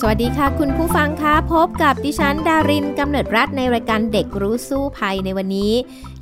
[0.00, 5.72] สวัสดีค่ะ คุณผู้ฟังคะพบกับดิฉันดารินกำเนิดรัฐในรายการเด็กรู้สู้ภัยในวันนี้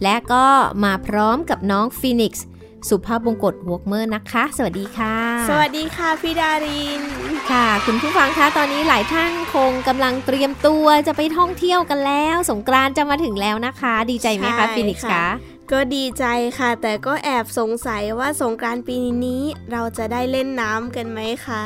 [0.03, 0.47] และก็
[0.85, 2.47] มาพร้อมกับน้องฟีนิกซ์
[2.89, 5.17] สุภาพบงกตวอกเมอร์นะคะ สวัสดีค่ะ
[5.49, 7.03] สวัสดีค่ะพี่ดาริน
[7.51, 15.27] ค่ะ คุณผู้ฟังคะตอนนี้หลายท่านคงกำลังเตรียมตัวจะไปท่องเที่ยวกันแล้ว สงกรานต์จะมาถึงแล้วนะคะ ดีใจไหมคะฟีนิกซ์คะ
[15.73, 16.25] ก็ดีใจ
[16.59, 21.65] ค่ะ แต่ก็แอบสงสัยว่าสงกรานต์ปีนี้เราจะได้เล่นน้ำกันไหมคะ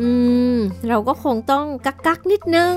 [0.00, 0.10] อื
[0.54, 0.56] ม
[0.88, 2.74] เราก็คงต้องกักกักๆนิดนึง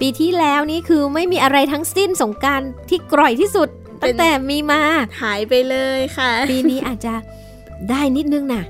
[0.00, 3.68] ปีที่แล้วนี่คือไม่มีอะไรทั้งสิ้นสงกรารที่กร่อยที่สุด
[4.02, 4.80] ตั้งแต่มีมา
[5.22, 7.14] หายไปเลยค่ะ ปีนี้อาจจะ
[7.90, 8.64] ได้นิดนึงนะ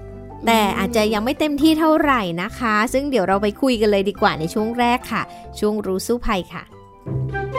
[0.46, 5.22] แต่อาจจะยังไม่เต็มที่เท่าไหร่นะคะ ซึ่งเดี๋ยวเราไปคุยกันเลยดีกว่าในช่วงแรกค่ะ
[5.58, 6.62] ช่วงรู้สู้ภัยค่ะ
[7.32, 7.52] ช่วง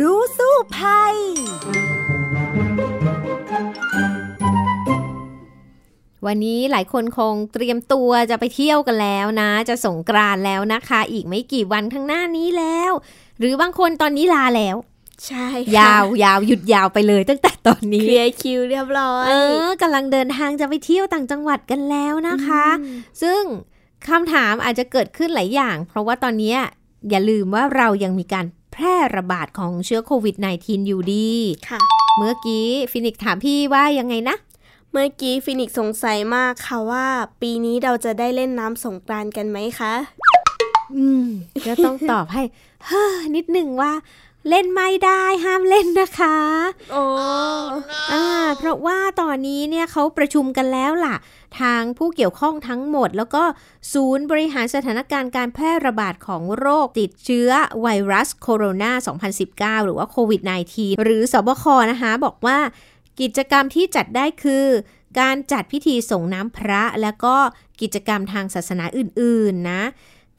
[0.00, 1.16] รู้สู้ภัย
[6.26, 12.92] วันนี้หลายคนคงเตรียมตัวจะไปเที่ยวกันแล้วนะ จะสงกรานต์แล้วนะคะ อีกไม่กี่วันข้างหน้านี้แล้ว
[13.38, 14.76] หรือบางคนตอนนี้ลาแล้ว
[15.26, 19.32] ใช่ค่ะยาวยาวหยุดยาวไปเลยตั้งแต่ตอนเคนี้ลียร์คิวเรียบร้อย เอ
[19.66, 23.42] อกำลังเดินทางจะไปเที่ยวต่างจังหวัดกันแล้วนะคะอืมซึ่ง
[24.08, 26.54] คำถามอาจจะเกิดขึ้นหลายอย่าง เพราะว่าตอนนี้
[27.10, 31.30] อย่าลืมว่าเรายังมีการแพร่ระบาดของเชื้อโควิด -19 อยู่ดี
[31.68, 31.78] ค่ะ
[32.16, 34.36] เมื่อกี้ฟินิกซ์ถามพี่ว่ายังไงนะ
[34.90, 37.06] เมื่อกี้ฟินิกซ์สงสัยมากค่ะว่า
[37.40, 39.94] ปีนี้เราจะได้เล่นน้ำสงกรานต์กันไหมคะ
[40.96, 41.26] อืม
[41.66, 42.42] ก็ต้องตอบให้
[42.86, 43.92] เฮ้อนิดหนึ่งว่า
[44.48, 46.36] เล่นไม่ได้ห้ามเล่นนะคะ
[46.92, 47.02] โอ้
[48.12, 48.26] อ่า
[48.58, 51.16] เพราะว่าตอนนี้เนี่ยเขาประชุมกันแล้วล่ะ
[51.60, 53.44] ทางผู้เกี่ยวข้องทั้งหมด แล้วก็
[53.92, 57.50] ศูนย์บริหารสถานการณ์การแพร่ระบาดของโรคติดเชื้อ
[57.82, 60.40] ไวรัสโคโรนา 2019 หรือว่าโควิด
[60.72, 62.58] -19 หรือสบคนะคะ บอกว่า
[63.20, 64.66] กิจกรรมที่จัดได้คือ
[65.20, 67.36] การจัดพิธีส่งน้ำพระ แล้วก็
[67.80, 69.82] กิจกรรมทางศาสนาอื่น ๆ นะ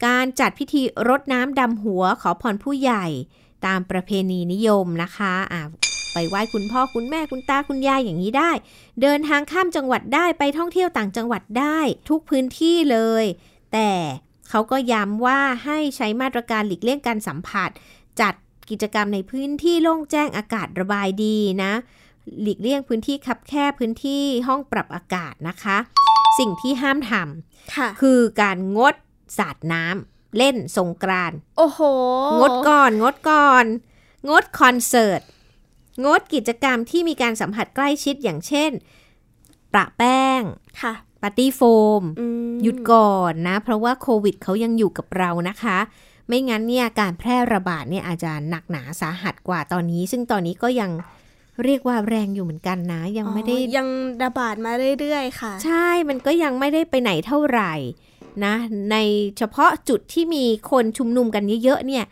[0.06, 3.06] การจัดพิธีรดน้ำดำหัวขอพรผู้ใหญ่
[3.66, 5.60] ตามประเพณีนิยมนะคะอ่า
[6.14, 8.50] ไปไหว้คุณพ่อคุณแม่คุณตาคุณยายอย่างนี้ได้
[9.02, 13.24] เดินทางข้ามจังหวัดได้ไปท่องเที่ยวต่างจังหวัดได้ ทุกพื้นที่เลย
[13.72, 13.90] แต่
[14.50, 17.70] เขาก็ย้ำว่าให้ใช้มาตรการหลีกเลี่ยงการสัมผัส
[18.20, 18.34] จัด
[18.70, 21.72] กิจกรรมในพื้นที่โล่งแจ้งอากาศระบายดีนะ
[22.42, 25.76] หลีกเลี่ยงพื้นที่คับแคบพื้นที่ห้องปรับอากาศนะคะ
[26.38, 27.12] สิ่งที่ห้ามท
[27.74, 28.94] ค่ะำคือการงด
[29.38, 31.80] สาดน้ำเล่นสงกรานต์โอ้โห
[32.40, 33.64] งดก่อน งดก่อน
[34.28, 35.20] งดคอนเสิร์ต
[36.04, 38.70] งดกิจกรรมที่มีการสัมผัสใกล้ชิดอย่างเช่น
[39.72, 40.42] ประแป้ง
[40.82, 41.60] ค่ะปาร์ตี้โฟ
[42.00, 45.78] มอืมหยุดก่อนนะ เพราะว่าโควิดเขายังอยู่กับเรานะคะ
[46.28, 50.90] ไม่งั้นเนี่ยการแพร่ระบาดเนี่ยอาจจะหนักหนาสาหัสกว่าตอนนี้ ซึ่งตอนนี้ก็ยัง
[51.64, 53.88] เรียกว่าแรงอยู่เหมือนกันนะ ยังไม่ได้อ๋อยัง
[54.24, 57.72] ระบาดมาเรื่อยๆ ค่ะ ใช่มันก็ยังไม่ได้ไปไหนเท่าไหร่
[58.44, 58.54] นะ
[58.90, 58.96] ใน
[59.38, 62.04] เฉพาะจุดที่มีคนชุมนุมกันเยอะๆเนี่ย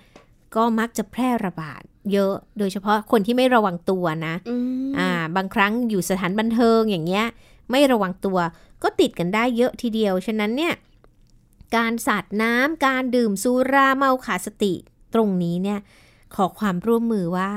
[0.56, 1.82] ก็มักจะแพร่ระบาด
[2.12, 4.56] เยอะ โดยเฉพาะคนที่ไม่ระวังตัวนะอื
[4.88, 7.26] มอ่า บางครั้งอยู่สถานบันเทิงอย่างเงี้ย
[7.70, 8.38] ไม่ระวังตัว
[8.82, 10.74] ก็ติดกันได้เยอะทีเดียว ฉะนั้นเนี่ย
[11.76, 14.74] การสาดน้ำการดื่มสุราเมาขาดสติ
[15.14, 15.78] ตรงนี้เนี่ย
[16.34, 17.50] ขอความร่วมมือว่า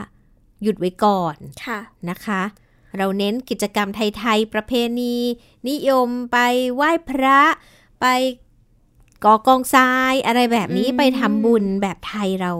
[0.63, 1.35] หยุดไว้ก่อน
[1.65, 1.79] ค่ะ
[2.09, 2.41] นะคะ
[2.97, 5.15] เราเน้นกิจกรรมไทยๆประเพณี
[5.69, 6.37] นิยมไป
[6.75, 7.39] ไหว้พระ
[8.01, 8.05] ไป
[9.25, 12.51] ก่อกองทรายอะไรแบบนี้อืมไปทำบุญแบบไทยเรา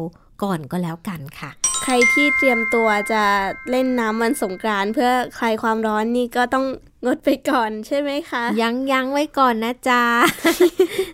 [0.44, 1.52] ก่อนก็แล้วกันค่ะ
[1.84, 3.24] ใครที่เตรียมตัวจะ
[3.72, 5.10] เล่นน้ำวันสงกรานต์เพื่อ
[5.40, 6.66] คลายความร้อนนี่ก็ต้อง
[7.06, 10.04] งดไปก่อนใช่ไหมคะ ยังยังไว้ก่อนนะจ๊ะ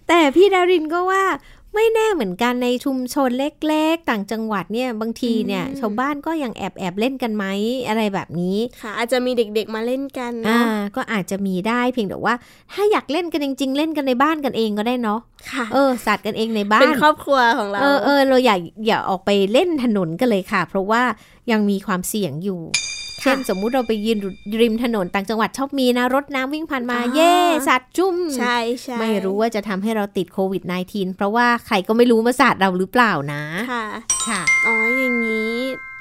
[0.08, 1.24] แต่พี่ดารินก็ว่า
[1.76, 7.46] ไม่แน่เหมือนกันในชุมชนเล็ก ๆ ต่างจังหวัดเนี่ยบางทีเนี่ยอืมชาวบ้านก็ยังแอบแอบเล่นกันไหม
[7.88, 12.34] อะไรแบบนี้ค่ะ อาจจะมีเด็กๆมาเล่นกันอ่าเนาะก็อาจจะมีได้เพียงแต่ว่า
[12.74, 15.20] ถ้าอยากเล่นกันจริง ๆ เล่นกันในบ้านกันเองก็ได้เนาะ
[15.52, 21.02] ค่ะเออสัตว์กันเองในบ้าเป็นนครอบครัวของเราเออเออเราอย่าอย่าออกไปเล่นถนนกันเลยค่ะ เพราะว่า
[21.52, 22.91] ยังมีความเสี่ยงอยู่ค่ะ
[23.22, 24.20] เช่นสมมุติเราไปยืน
[24.62, 27.36] ริมถนนต่างจังหวัดชอบมีนะรถน้ำวิ่งผ่านมาอ่าเย่
[27.68, 33.86] สัตว์จุ่มใช่ใช่ไม่รู้ว่าจะทำให้เราติดโควิด -19 เพราะว่าใครก็ไม่รู้มาสาดเราหรือเปล่านะ ค่ะ
[34.28, 35.56] ค่ะ อ๋อ อย่างนี้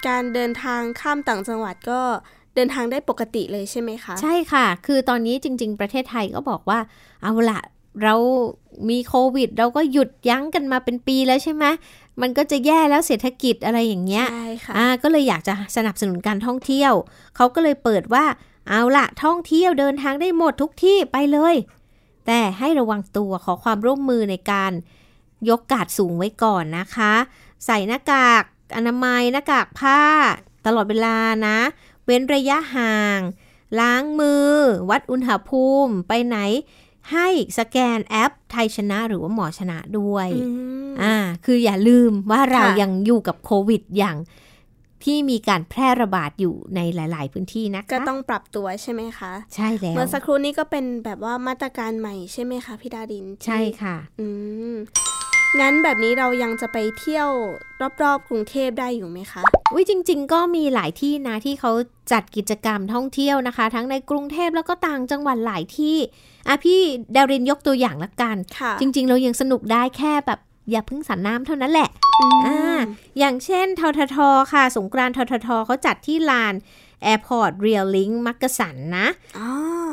[0.07, 2.01] การเดินทางข้ามต่างจังหวัดก็
[2.55, 6.79] เดินทางได้ปกติเลยใช่ไหมคะ ใช่ค่ะ คือตอนนี้จริง ๆ ประเทศไทยก็บอกว่า
[7.23, 7.61] เอาละ
[8.05, 8.15] เรา
[8.91, 11.65] มีโควิด เราก็หยุดยั้งกันมาเป็นปีแล้วใช่ไหม
[12.23, 16.93] มันก็จะแย่แล้วเศรษฐกิจอะไรอย่างเงี้ยใช่ค่ะอ่าก็เลยอยากจะสนับสนุนการท่องเที่ยว
[17.37, 18.25] เขาก็เลยเปิดว่า
[18.69, 21.55] เอาละท่องเที่ยวเดินทางได้หมดทุกที่ไปเลย
[22.27, 24.73] แต่ให้ระวังตัวขอความร่วมมือในการ
[25.49, 27.15] ยกกาดสูงไว้ก่อนนะคะ
[27.67, 28.43] ใส่หน้ากาก
[28.77, 30.01] อนามัยหน้ากากผ้า
[30.67, 31.59] ตลอดเวลานะ
[32.05, 33.21] เว้นระยะห่าง
[33.81, 34.51] ล้างมือ
[34.91, 36.39] วัดอุณหภูมิไปไหน
[37.13, 37.29] ให้
[37.59, 40.49] สแกนแอปไทยชนะหรือว่าหมอชนะด้วยอื
[40.89, 44.17] มอ่าคืออย่าลืมว่าเราค่ะยังอยู่กับโควิดอย่าง
[45.05, 54.27] ที่มีการแพร่ระบาดอยู่ในหลาย ๆ พื้นที่นะคะก็ต้องปรับตัวใช่ไหมคะ ใช่แล้วเมื่อสักครู่นี้ก็เป็นแบบว่ามาตรการใหม่ใช่ไหมคะพี่ดารินที่ใช่ค่ะ อื
[54.73, 54.77] ม
[55.59, 57.29] งั้นแบบนี้เรายังจะไปเที่ยว
[58.03, 59.43] รอบๆกรุงเทพได้อยู่ไหมคะ
[59.73, 61.73] อุ้ยจริง ๆ ก็มีหลายที่นะที่เขา
[62.13, 65.97] จัดกิจกรรมท่องเที่ยวนะคะ ทั้งในกรุงเทพแล้วก็ต่างจังหวัดหลายที่
[66.49, 66.81] อะพี่
[67.17, 71.89] ดารินยกตัวอย่างละกันค่ะจริง ๆ เรายังสนุกได้แค่แบบอย่าเพึ่งสันน้ำเท่านั้นแหละ
[72.21, 72.81] มอ่า
[73.19, 74.17] อย่างเช่นททท
[74.53, 76.55] ค่ะ สงกรานต์ทททเขาจัดที่ลาน
[77.13, 79.07] Airport Real Link มักกะสันนะ
[79.39, 79.49] อ๋อ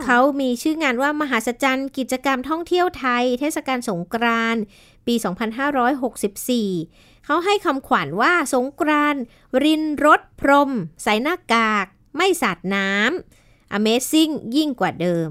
[0.06, 4.62] เขามีชื่องานว่ามหาศจรรย์กิจกรรมท่องเที่ยวไทย เทศกาลสงกรานต์
[5.07, 9.21] ปี 2564 เขาให้คำขวัญว่าสงกรานต์
[9.63, 10.71] รินรถพรม
[11.04, 11.86] ใส่หน้ากาก
[12.18, 15.27] ไม่สาดน้ำ Amazing ยิ่งกว่าเดิม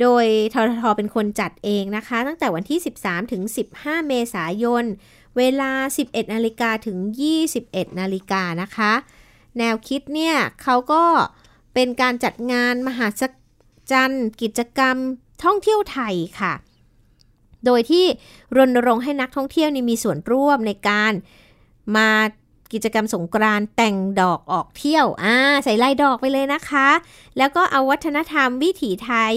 [0.00, 0.24] โดย
[0.54, 3.42] ทททเป็นคนจัดเองนะคะ ตั้งแต่วันที่ 13 ถึง
[3.76, 4.84] 15 เมษายน
[5.36, 5.72] เวลา
[6.04, 6.98] 11 นาฬิกาถึง
[7.48, 8.92] 21 นาฬิกานะคะ
[9.58, 11.04] แนวคิดเนี่ยเขาก็
[11.74, 13.06] เป็นการจัดงานมหา
[13.92, 14.96] จันทร์กิจกรรม
[15.44, 16.54] ท่องเที่ยวไทยค่ะ
[17.64, 18.04] โดยที่
[18.56, 21.12] รณรงค์ให้นักท่องเที่ยวนี่มีส่วนร่วมในการ
[21.96, 22.10] มา
[22.72, 26.88] กิจกรรมสงกรานต์แต่งดอกออกเที่ยวอ่าใส่ลายดอกไปเลยนะคะ
[27.38, 29.34] แล้วก็เอาวัฒนธรรมวิถีไทย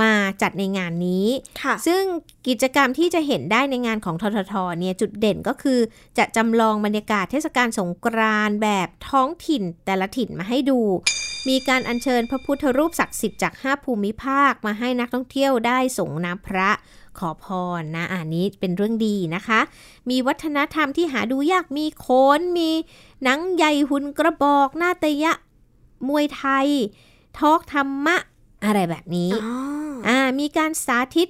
[0.00, 0.12] มา
[0.42, 1.26] จัดในงานนี้
[1.62, 2.02] ค่ะซึ่ง
[2.48, 5.78] กิจกรรมที่จะเห็นได้ในงานของทททเนี่ยจุดเด่นก็คือ
[6.18, 10.80] จะจำลองบรรยากาศเทศกาลสงกรานต์แบบท้องถิ่นแต่ละถิ่นมาให้ดู
[11.48, 16.70] มีการอัญเชิญพระพุทธรูปศักดิ์สิทธิ์จาก 5 ภูมิภาคมาให้นักท่องเที่ยวได้ส่งน้ำพระ
[17.18, 17.46] ขอพ
[17.80, 19.60] รนะอันนี้เป็นเรื่องดีนะคะ
[20.10, 22.06] มีวัฒนธรรมที่หาดูยากมีโข
[22.38, 22.70] น มี
[23.22, 25.32] หนังใหญ่หุ่นกระบอกนาตยะ
[26.08, 26.68] มวยไทย
[27.38, 28.16] ทอกธรรมะ
[28.64, 29.54] อะไรแบบนี้อ๋อ
[30.08, 31.28] อ่ามีการสาธิต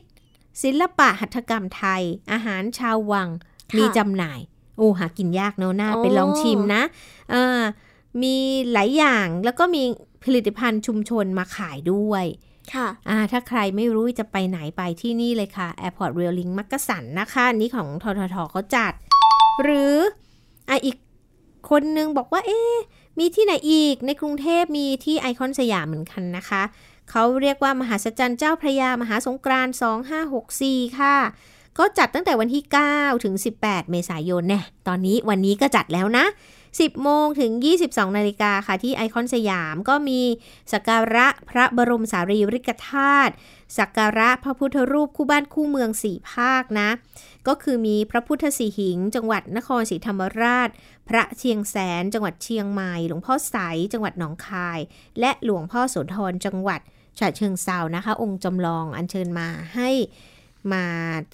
[0.63, 2.03] ศิลปะหัตถกรรมไทย
[2.33, 3.29] อาหารชาววัง
[3.71, 4.41] ค่ะมีจำหน่าย
[4.77, 6.83] โอ้หากินยากเนอะน่าโอ้ไปลองชิมนะ
[7.33, 7.63] อ่า
[8.23, 8.37] มี
[8.73, 9.83] หลายอย่างแล้วก็มี
[10.25, 12.25] ผลิตภัณฑ์ชุมชนมาขายด้วย
[12.75, 18.93] ค่ะอ่าถ้าใครไม่รู้จะไปไหนไปที่นี่เลยค่ะ Airport Rail Link มักกะสันนะคะอันนี้ของทททเขาจัด
[19.63, 19.95] หรือ
[20.69, 20.97] อะอีก
[21.71, 22.77] คนนึงบอกว่า เอ๊ะ
[23.19, 26.63] มีที่ไหนอีกในกรุงเทพมีที่ไอคอนสยามเหมือนกันนะคะ
[27.11, 29.75] เขาเรียกว่ามหาศจรรย์เจ้าพระยามหาสงกรานต์
[30.35, 31.17] 2564 ค่ะ
[31.79, 36.27] ก็จัดตั้งแต่วันที่ 9 ถึง 18 เมษายนเนี่ยตอนนี้วันนี้ก็จัดแล้วนะ
[36.69, 37.53] 10 โมงถึง
[37.85, 40.21] 22 นาฬิกาค่ะที่ไอคอนสยามก็มี
[40.73, 43.33] สักการะพระบรมสารีริกธาตุ
[43.79, 46.89] สักการะพระพุทธรูปคู่บ้านคู่เมืองสี่ภาคนะ
[47.49, 50.69] ก็คือมีพระพุทธสีหิง จังหวัดนครศรีธรรมราช
[51.09, 53.57] พระเชียงแสน จังหวัดเชียงใหม่ หลวงพ่อใส
[53.93, 54.79] จังหวัดหนองคาย
[55.21, 56.81] และหลวงพ่อโสธรจังหวัด
[57.19, 59.91] ฉะเชิงเซานะคะ องค์จำลองอัญเชิญมาให้
[60.73, 60.85] มา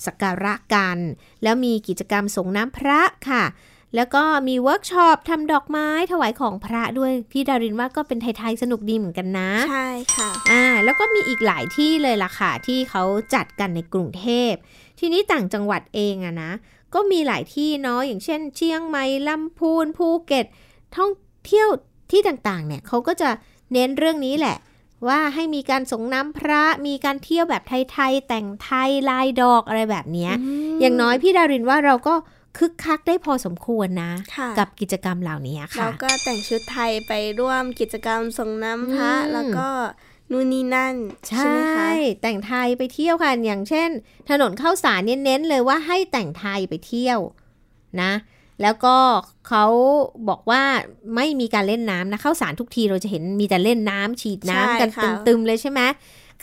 [0.07, 0.99] สักการะกัน
[1.43, 3.45] แล้วมีกิจกรรมสรงน้ำพระค่ะ
[3.97, 13.03] แล้วก็มีเวิร์กช็อปทำดอกไม้ถวายของพระด้วย พี่ดารินว่าก็เป็นไทยๆสนุกดีเหมือนกันนะ ใช่ค่ะ อ่า แล้วก็มีอีกหลายที่เลยล่ะค่ะ ที่เขา
[13.35, 14.53] จัดกันในกรุงเทพ
[14.99, 16.53] ทีนี้ต่างจังหวัดเองอะนะ
[16.95, 20.47] ก็มีหลายที่เนาะ อย่างเช่น เชียงใหม่ลำพูนภูเก็ต
[20.97, 21.11] ท่อง
[21.47, 21.69] เที่ยว
[22.11, 23.31] ที่ต่างๆ เนี่ยเขาก็จะ
[23.73, 24.57] เน้นเรื่องนี้แหละ
[25.09, 30.33] ว่าให้มีการส่งน้ำพระมีการเที่ยวแบบไทยๆ แต่งไทยลายดอกอะไรแบบเนี้ย
[30.81, 32.15] อย่างน้อยพี่ดารินว่าเราก็
[32.59, 39.69] คึกคักได้พอสมควรนะค่ะกับกิจกรรมเหล่านี้เราค่ะก็แต่งชุดไทยไปร่วมกิจกรรมส่งน้ำพระอืมแล้วก็
[40.31, 40.95] นู่นนี่นั่น
[41.29, 41.89] ใช่ใช่ไหมคะ
[42.23, 43.91] แต่งไทยไปเที่ยวค่ะอย่างเช่น
[44.31, 47.19] ถนนข้าวสารเนี่ยเน้นเลยว่าให้แต่งไทยไปเที่ยว
[48.03, 48.13] นะ
[48.63, 48.97] แล้วก็
[49.49, 49.65] เขา
[50.29, 50.63] บอกว่า
[51.17, 55.81] ไม่มีการเล่นน้ำนะข้าวสารทุกทีเราจะเห็นมีแต่เล่นน้ำฉีดน้ำกันใช่ค่ะตึมๆเลยใช่ไหม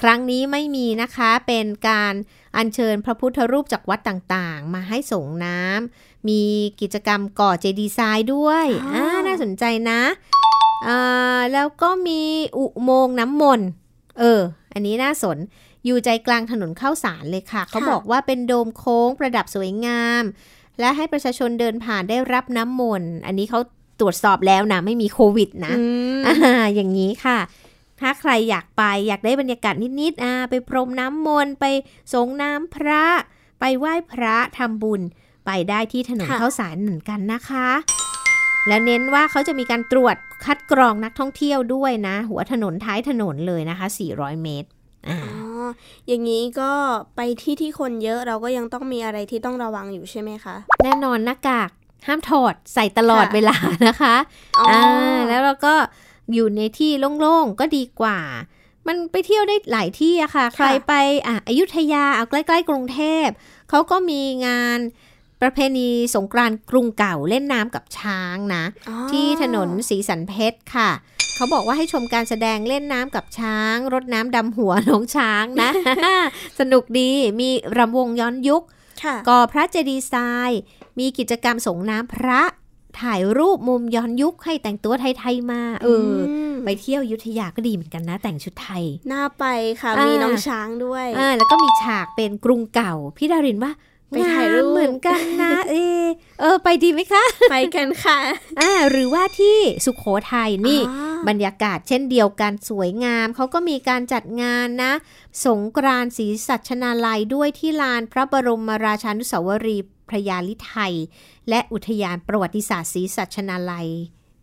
[0.01, 2.13] ครั้งนี้ไม่มีนะคะเป็นการ
[2.57, 6.41] อัญเชิญพระพุทธรูปจากวัดต่างๆ มาให้ส่งน้ำมี
[6.81, 10.01] กิจกรรมก่อเจดีย์ทรายด้วยอ่าน่าสนใจนะ
[10.87, 12.21] อ่าแล้วก็มี
[12.57, 13.67] อุโมงค์น้ำมนต์
[14.19, 14.41] เออ
[14.73, 15.37] อันนี้น่าสน
[15.85, 20.23] อยู่ใจกลางถนนข้าวสารเลยค่ะ เขาบอกว่าเป็นโดมโค้งประดับสวยงาม
[20.79, 23.59] และให้ประชาชนเดินผ่านได้รับน้ำมนต์อันนี้เขา
[23.99, 25.83] ตรวจสอบแล้วนะ ไม่มีโควิดนะอื
[26.17, 27.39] มอ่าอย่างนี้ค่ะ
[27.99, 31.65] ถ้าใครอยากไปอยากได้บรรยากาศนิดๆอ่าไปพรมน้ำมนต์ไป
[32.13, 33.03] สงน้ำพระ
[33.59, 35.01] ไปไหว้พระทำบุญ
[35.45, 37.67] ไปได้ที่ถนนค่ะข้าวสารเหมือนกันนะคะ
[38.67, 44.69] แล้วเน้นว่าเขาจะมีการตรวจคัดกรองนักท่องเที่ยวด้วยนะ หัวถนนท้ายถนนเลยนะคะ 400 เมตร
[45.09, 45.19] อ่า
[45.69, 46.71] อ๋ออย่างนี้ก็
[47.15, 51.69] ไปที่ที่คนเยอะเราก็ยังต้องมีอะไรที่ต้องระวังอยู่ใช่ไหมคะ แน่นอนหน้ากาก
[52.07, 53.55] ห้ามถอดใส่ตลอดค่ะเวลา
[53.87, 54.15] นะคะ
[54.59, 55.73] อ๋ออ่าแล้วเราก็
[56.33, 58.19] อยู่ในที่โล่งๆก็ดีกว่า
[58.87, 60.93] มันไปเที่ยวได้หลายที่อะค่ะ ใครไป
[61.27, 63.27] อะอยุธยาเอาใกล้ๆกรุงเทพ
[63.69, 64.79] เขาก็มีงาน
[65.41, 70.89] ประเพณีสงกรานต์กรุงเก่าเล่นน้ำกับช้างนะอ๋อที่ถนนสีสันเพชรค่ะ
[71.39, 75.69] เขาบอกว่าให้ชมการแสดงเล่นน้ำกับช้าง รดน้ำดำหัวน้องช้างนะ
[76.59, 78.63] สนุกดีมีรำวงย้อนยุค
[79.03, 80.51] ค่ะก่อพระเจดีย์ทราย
[80.99, 82.41] มีกิจกรรมส่งน้ำพระ
[83.01, 89.45] ถ่ายรูปมุมย้อนยุคให้แต่งตัวไทยๆมา เอออมไปเที่ยวอยุธยาก็ดีเหมือนกันนะ แต่งชุดไทย น่าไป
[89.81, 93.71] ค่ะอ่ามีมีน้องช้างด้วย อ่า แล้วก็มีฉากเป็นกรุงเก่า พี่ดารินว่า
[94.09, 96.05] ไปถ่ายรูปงมเหมือนกันนะเออ
[96.39, 98.17] เออ ไปดีไหมคะ ไปกันค่ะ
[98.59, 104.93] อ่า หรือว่าที่สุขโขทัยนี่อ๋อบรรยากาศเช่นเดียวกันสวยงาม เขาก็มีการจัดงานนะ
[105.45, 110.95] สงกรานต์ศรีสัชนาลัยด้วยที่ลานพระบรมราชานุสาวรีย์พระยาลิไทย
[111.49, 113.89] และอุทยานประวัติศาสตร์ศรีสัชนาลัย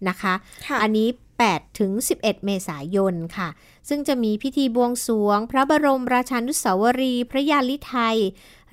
[0.08, 0.34] นะคะ
[0.66, 1.08] ค่ะอันนี้
[1.44, 3.48] 8ถึง 11 เมษายนค่ะ
[3.88, 8.18] ซึ่งจะมีพิธีบวงสรวง พระบรมราชานุสาวรีย์พระยาลิไทย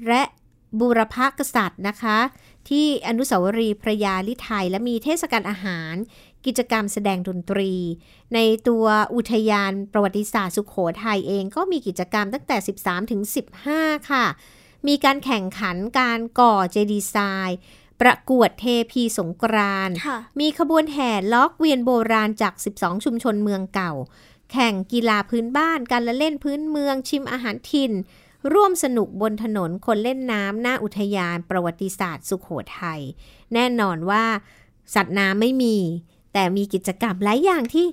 [0.07, 0.23] และ
[0.79, 2.19] บูรพกษัตริย์นะคะ
[2.69, 5.93] ที่อนุสาวรีย์พระยาลิไทยและมีเทศกาลอาหาร
[6.45, 7.73] กิจกรรมแสดงดนตรี
[8.33, 13.21] ในตัวอุทยานประวัติศาสตร์สุขโขทัยเองก็มีกิจกรรมตั้งแต่ 13ถึง
[13.65, 14.25] 15 ค่ะ
[14.87, 17.49] มีการแข่งขันการก่อเจดีย์ทราย
[18.01, 23.93] ประกวดเทพีสงกรานต์ค่ะมีขบวนแห่ล้อเกวียนโบราณจาก 12 ชุมชนเมืองเก่า
[24.51, 27.91] แข่งกีฬาพื้นบ้าน การละเล่นพื้นเมืองชิมอาหารถิ่น
[28.53, 33.01] ร่วมสนุกบนถนนคนเล่นน้ำหน้าอุทยานประวัติศาสตร์สุขโขทัย
[33.53, 34.23] แน่นอนว่า
[34.93, 35.75] สัตว์น้ำไม่มี
[36.33, 37.85] แต่มีกิจกรรมหลายอย่างที่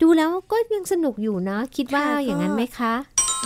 [0.00, 2.94] ดูแล้วก็ยังสนุกอยู่นะ คิดว่าอย่างนั้นไหมคะ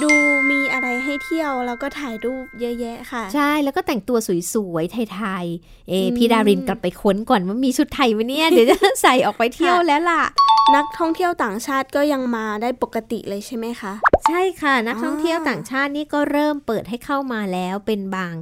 [0.02, 0.12] ดู
[0.50, 4.18] มีอะไรให้เที่ยวแล้วก็ถ่ายรูปเยอะแยะค่ะ ใช่แล้วก็แต่งตัว
[4.54, 10.22] สวยๆไทยๆเอะอืมพี่ดารินกลับไปค้นก่อนว่ามีชุดไทยไหมเนี่ยเดี๋ยวจะใส่ออกไปเที่ยวค่ะแล้วล่ะ
[10.76, 13.92] นักท่องเที่ยวต่างชาติก็ยังมาได้ปกติเลยใช่ไหมคะ
[14.28, 18.34] ใช่ค่ะ นักท่องเที่ยวอ่าต่างชาตินี่ก็เริ่มเปิดให้เข้ามาแล้วเป็นบาง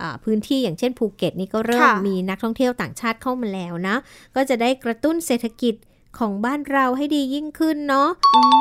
[0.00, 3.96] อ่าพื้นที่อย่างเช่นภูเก็ตนี่ก็เริ่มค่ะมีนักท่องเที่ยวต่างชาติเข้ามาแล้วนะ
[4.36, 5.74] ก็จะได้กระตุ้นเศรษฐกิจ
[6.18, 8.08] ของบ้านเราให้ดียิ่งขึ้นเนาะ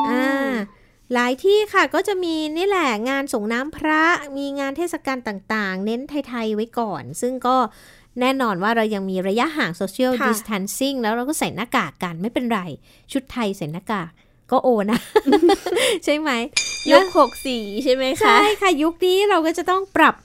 [0.09, 0.49] อ่า
[1.13, 4.03] หลายที่ค่ะก็จะมีนี่แหละงานส่งน้ำพระ
[4.37, 7.57] มีงานเทศกาลต่างๆ เน้นไทย ๆ ไว้ก่อน ซึ่งก็
[8.19, 12.61] แน่นอนว่าเรายังมีระยะห่าง social ค่ะ distancing แล้วเราก็ใส่หน้ากากกันไม่เป็นไร
[13.11, 14.11] ชุดไทยใส่หน้ากาก
[14.51, 14.99] ก็โอนะ
[16.03, 16.31] ใช่ไหม
[16.91, 20.15] ยุคหกสี่ใช่ไหมคะ ใช่ค่ะ ยุคนี้เราก็จะต้องปรับ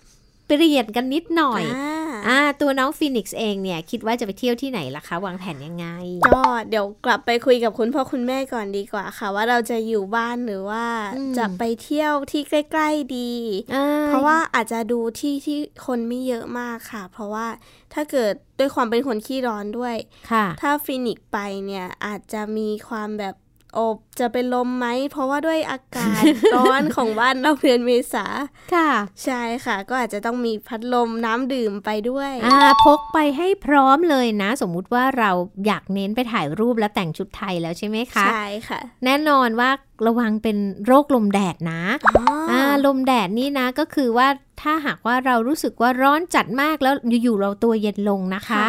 [0.47, 1.95] เปลี่ยนกันนิดหน่อยอ่า
[2.29, 5.87] อ่าตัวน้องฟีนิกซ์เองเนี่ย คิดว่าจะไปเที่ยวที่ไหนล่ะคะ วางแผนยังไง
[6.29, 10.85] ก็เดี๋ยวกลับไปคุยกับคุณพ่อคุณแม่ก่อนดีกว่าค่ะ ว่าเราจะอยู่บ้านหรือว่า
[11.17, 13.33] อืมจะไปเที่ยวที่ใกล้ ๆดี
[13.75, 17.47] อ่เพราะว่าอาจจะดูที่ที่คนไม่เยอะมากค่ะ เพราะว่า
[17.95, 19.97] ถ้าเกิดด้วยความเป็นคนขี้ร้อนด้วย
[20.31, 23.35] ค่ะถ้าฟินิกซ์ไปเนี่ยอาจจะมีความแบบ
[23.79, 26.23] อบจะเป็นลมไหม เพราะว่าด้วยอากาศ
[26.57, 28.27] ร้อนของบ้านเราเดือนเมษา
[28.75, 28.91] ค่ะ
[29.25, 35.31] ใช่ค่ะ ก็อาจจะต้องมีพัดลมน้ำดื่มไปด้วยอ่าพกไปให้พร้อมเลยนะ สมมุติว่าเรา
[35.67, 39.71] อยากเน้นไปถ่ายรูปแล้วแต่งชุดไทยแล้วใช่ไหมคะ ใช่ค่ะ แน่นอนว่า
[40.07, 44.29] ระวังเป็นโรคลมแดดนะอ๋อออ่าลมแดดนี่นะก็คือว่า
[44.63, 48.69] ถ้าหากว่าเรารู้สึกว่าร้อนจัดมากแล้วอยู่ๆเราตัวเย็นลงนะคะค่ะ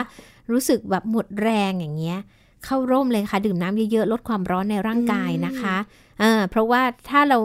[0.51, 2.19] รู้สึกแบบหมดแรงอย่างเงี้ย
[2.65, 5.75] เข้าร่มเลยค่ะ ดื่มน้ำเยอะๆลดความร้อนในร่างกายนะคะ
[6.21, 7.37] อ่าเพราะว่าถ้าเรา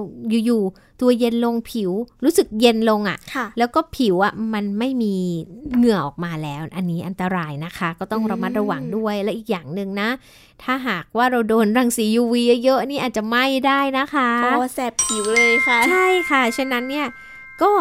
[0.46, 1.90] อยู่ๆตัวเย็นลงผิว
[2.24, 5.14] รู้สึกเย็นลงอะ่ะค่ะแล้วก็ผิวอะ่ะมันไม่มี
[5.76, 10.08] เหงื่อออกมาแล้ว อันนี้อันตรายนะคะ ก็ต้องอืมระมัดระวังด้วยและอีกอย่างหนึ่งนะ
[10.62, 12.34] ถ้าหากว่าเราโดนรังสี UV
[12.64, 17.06] เยอะๆนี่อาจจะไหม้ได้นะคะโอ้แสบผิวเลยค่ะ ใช่ค่ะ ฉะนั้นเนี่ย
[17.62, 17.72] ก็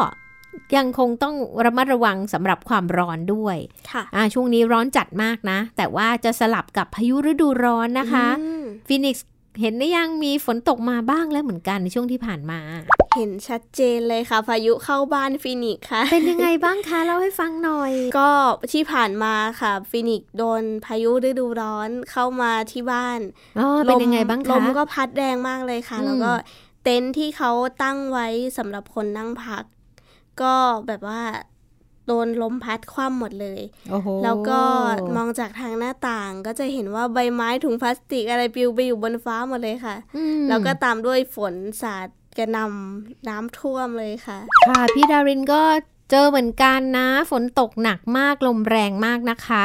[0.78, 3.58] ยังคงต้องระมัดระวังสำหรับความร้อนด้วย
[3.92, 9.28] ค่ะอ่าช่วงนี้ร้อนจัดมากนะ แต่ว่าจะสลับกับพายุฤดูร้อนนะคะอืมฟินิกซ์
[9.62, 12.60] เห็นได้ยังมีฝนตกมาบ้างแล้วเหมือนกันในช่วงที่ผ่านมา
[13.16, 18.30] เห็นชัดเจนเลยค่ะ พายุเข้าบ้านฟินิกส์ค่ะ เป็นยังไงบ้างคะเล่าให้ฟังหน่อย ก็
[18.74, 23.20] ที่ผ่านมาค่ะ ฟินิกส์โดนพายุฤดูร้อนเข้ามาที่บ้าน
[23.60, 26.32] อ๋อเป็นยังไงบ้างลคะมก็พัดแรงมากเลยค่ะอืมแล้วก็
[26.84, 27.52] เต็นท์ที่เขา
[27.84, 28.28] ตั้งไว้
[28.58, 29.64] สำหรับคนนั่งพัก
[30.44, 30.54] ก็
[30.88, 31.22] แบบว่า
[32.08, 34.60] โดนลมพัดคว่ำหมดเลยโอ้โหแล้วก็
[35.16, 45.62] มองจากทางหน้าต่างก็จะเห็นว่าใบไม้ถุงพลาสติกอะไรปลิวไปอยู่บนฟ้าหมดเลยค่ะอืมแล้วก็ตามด้วยฝนสาดกระหนำน้ำท่วมเลยค่ะ ค่ะพี่ดารินก็
[46.12, 49.64] เจอเหมือนกันนะ ฝนตกหนักมากลมแรงมากนะคะ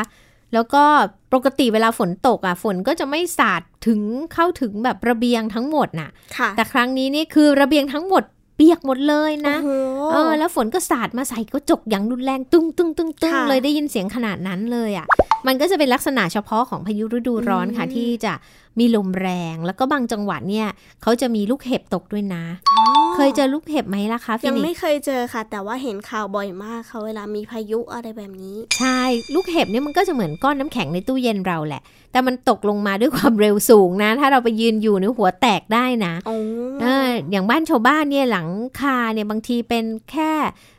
[0.55, 0.85] แล้วก็
[1.33, 4.01] ปกติเวลาฝนตกอะ ฝนก็จะไม่สาดถึง
[4.35, 8.23] เข้าถึงแบบระเบียงทั้งหมดน่ะค่ะแต่ครั้งนี้นี่คือระเบียงทั้งหมด
[8.57, 9.71] เปียกหมดเลยนะโอ้โห
[10.13, 15.07] เออแล้วฝนก็สาดมาใส่กระจกอย่างรุนแรงตึ้งตึ้งตึ้งตึ้งค่ะเลยได้ยินเสียงขนาดนั้นเลยอะ
[15.47, 18.33] มันก็จะเป็นลักษณะเฉพาะของพายุฤดูร้อนค่ะอืมที่จะ
[18.79, 20.69] มีลมแรง แล้วก็บางจังหวัดเนี่ย
[21.03, 22.83] เขาจะมีลูกเห็บตกด้วยนะอ๋อ
[23.15, 29.01] เคยเจอลูกเห็บไหมล่ะคะฟิยังนิกไม่เคยเจอค่ะ แต่ว่าเห็นข่าวบ่อยมากค่ะเวลามีพายุอะไรแบบนี้ ใช่
[29.35, 31.83] ลูกเห็บเนี่ยมันก็จะเหมือนก้อนน้ำแข็งในตู้เย็นเราแหละ
[32.13, 36.37] แต่มันตกลงมาด้วยความเร็วสูงนะ ถ้าเราไปยืนอยู่เนี่ยหัวแตกได้นะโอ้
[36.83, 38.49] เอออย่างบ้านชาวบ้านเนี่ยหลัง
[38.81, 40.33] คาเนี่ยบางทีเป็นแค่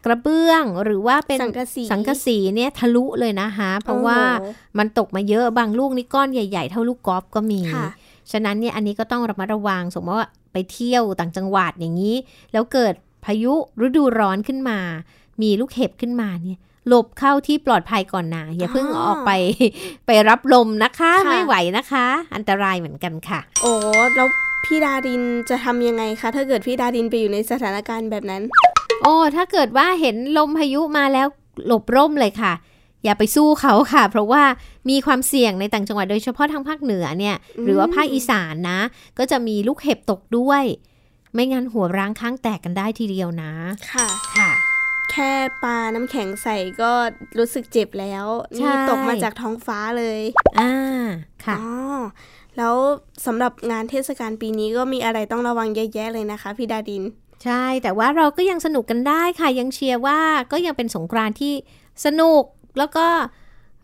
[0.06, 7.88] กระเบื้องหรือว่าเป็นสังกะสีสังกะสีเนี่ยทะลุเลยนะคะ เพราะว่าโอ้โหมันตกมาเยอะบางลูกนี่ก้อนใหญ่ ๆ เท่าลูกกอล์ฟก็มีค่ะ
[8.32, 12.16] ฉะนั้นเนี่ยอันนี้ก็ต้องระมัดระวังสมมติว่าไปเที่ยวต่างจังหวัดอย่างนี้
[12.54, 12.94] แล้วเกิด
[13.26, 13.54] พายุ
[13.86, 14.80] ฤดูร้อนขึ้นมา
[15.42, 19.32] มีลูกเห็บขึ้นมาเนี่ยหลบเข้าที่ปลอดภัยก่อนนะอย่าเพิ่งอ๋อออกไป
[20.06, 23.72] ไปรับลมนะคะค่ะไม่ไหวนะคะ อันตรายเหมือนกันค่ะ โอ้
[24.16, 24.28] แล้ว
[24.66, 28.42] พี่ดารินจะทำยังไงคะถ้าเกิดพี่ดารินไปอยู่ในสถานการณ์แบบนั้น
[29.04, 31.28] โอ้ถ้าเกิดว่าเห็นลมพายุมาแล้ว
[31.68, 32.54] หลบร่มเลยค่ะ
[33.06, 34.44] อย่าไปสู้เขาค่ะ เพราะว่า
[34.90, 38.80] มีความเสี่ยงในต่างจังหวัดโดยเฉพาะทางภาคเหนือเนี่ยอืมหรือว่าภาคอีสานนะ
[39.18, 40.64] ก็จะมีลูกเห็บตกด้วย
[41.34, 43.52] ไม่งั้นหัวร้างข้างแตกกันได้ทีเดียวนะ
[43.92, 44.08] ค่ะ
[44.38, 44.52] ค่ะ
[45.12, 45.32] แค่
[45.64, 46.92] ปลาน้ำแข็งใส่ก็
[47.38, 50.22] รู้สึกเจ็บแล้วใช่นี่ตกมาจากท้องฟ้าเลย
[50.60, 50.74] อ่า
[51.46, 51.70] ค่ะอ๋อ
[52.58, 52.76] แล้ว
[53.26, 57.04] สำหรับงานเทศกาลปีนี้ก็มีอะไรต้องระวังเยอะแยะเลยนะคะพี่ดาดิน
[57.44, 60.20] ใช่ แต่ว่าเราก็ยังสนุกกันได้ค่ะ ยังเชียร์ว่า
[60.52, 61.54] ก็ยังเป็นสงกรานต์ที่
[62.06, 62.44] สนุก
[62.78, 63.08] แล้วก็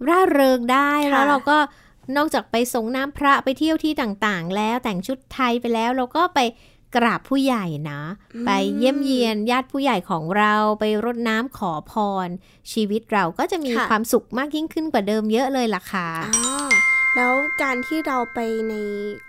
[0.07, 1.57] ร่าเริงได้ค่ะแล้วเราก็
[2.17, 6.39] นอกจากไปส่งน้ำพระไปเที่ยวที่ต่างๆ แล้วแต่งชุดไทยไปแล้ว เราก็ไป
[6.95, 8.01] กราบผู้ใหญ่นะ
[8.45, 11.93] ไปเยี่ยมเยียนญาติผู้ใหญ่ของเราไปรดน้ำขอพ
[12.25, 12.27] ร
[12.71, 16.69] ชีวิตเราก็จะมีค่ะความสุขมากยิ่งขึ้นกว่าเดิมเยอะเลยล่ะค่ะอ่า
[17.15, 18.39] แล้วการที่เราไป
[18.69, 18.73] ใน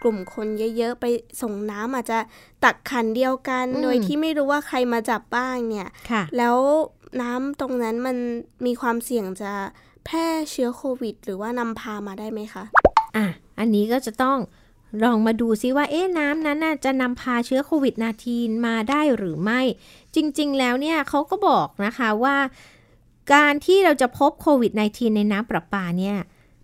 [0.03, 1.07] กลุ่มคนเยอะ ๆ ไป
[1.43, 2.19] ส่งน้ำอาจจะ
[2.65, 6.57] ตักขันเดียวกันอืมโดยที่ไม่รู้ว่าใครมาจับบ้างเนี่ยค่ะแล้ว
[7.21, 8.17] น้ำตรงนั้นมัน
[8.67, 9.53] มีความเสี่ยงจะ
[10.05, 12.65] แพร่เชื้อโควิด หรือว่านำพามาได้ไหมคะ
[13.17, 13.27] อะ
[13.59, 14.39] อันนี้ก็จะต้อง
[15.05, 17.95] ลองมาดูซิว่า เอ๊ะ น้ำนั้นน่ะจะนำพาเชื้อโควิด
[18.29, 19.61] -19 มาได้หรือไม่
[20.15, 22.37] จริง ๆ แล้วเนี่ยเขาก็บอกนะคะว่า
[23.35, 26.17] การที่เราจะพบโควิด -19 ในน้ำประปาเนี่ย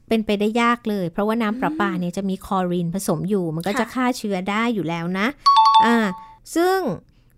[0.08, 5.26] เป็นไปได้ยากเลย เพราะว่าน้ำประปาเนี่ยจะมีคลอรีนผสมอยู่ มันก็จะค่ะฆ่าเชื้อได้อยู่แล้วนะ
[5.86, 5.96] อ่า
[6.54, 6.78] ซึ่ง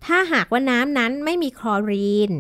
[0.05, 2.31] ถ้าหากว่าน้ำนั้นไม่มีคลอรีน